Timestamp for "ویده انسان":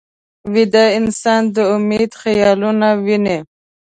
0.53-1.41